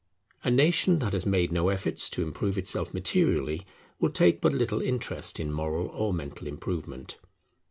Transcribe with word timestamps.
A 0.43 0.49
nation 0.49 0.97
that 0.97 1.13
has 1.13 1.27
made 1.27 1.51
no 1.51 1.69
efforts 1.69 2.09
to 2.09 2.23
improve 2.23 2.57
itself 2.57 2.91
materially, 2.91 3.67
will 3.99 4.09
take 4.09 4.41
but 4.41 4.51
little 4.51 4.81
interest 4.81 5.39
in 5.39 5.53
moral 5.53 5.89
or 5.89 6.11
mental 6.11 6.47
improvement. 6.47 7.17